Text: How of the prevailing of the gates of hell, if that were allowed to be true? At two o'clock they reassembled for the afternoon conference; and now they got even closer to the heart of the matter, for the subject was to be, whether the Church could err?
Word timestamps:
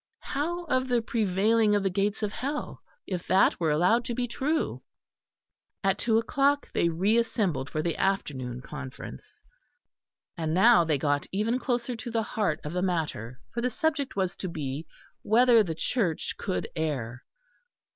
How 0.33 0.63
of 0.63 0.87
the 0.87 0.99
prevailing 0.99 1.75
of 1.75 1.83
the 1.83 1.91
gates 1.91 2.23
of 2.23 2.31
hell, 2.31 2.81
if 3.05 3.27
that 3.27 3.59
were 3.59 3.69
allowed 3.69 4.03
to 4.05 4.15
be 4.15 4.27
true? 4.27 4.81
At 5.83 5.99
two 5.99 6.17
o'clock 6.17 6.69
they 6.73 6.89
reassembled 6.89 7.69
for 7.69 7.83
the 7.83 7.95
afternoon 7.97 8.61
conference; 8.63 9.43
and 10.35 10.55
now 10.55 10.83
they 10.83 10.97
got 10.97 11.27
even 11.31 11.59
closer 11.59 11.95
to 11.95 12.09
the 12.09 12.23
heart 12.23 12.59
of 12.63 12.73
the 12.73 12.81
matter, 12.81 13.41
for 13.53 13.61
the 13.61 13.69
subject 13.69 14.15
was 14.15 14.35
to 14.37 14.49
be, 14.49 14.87
whether 15.21 15.61
the 15.61 15.75
Church 15.75 16.33
could 16.35 16.67
err? 16.75 17.23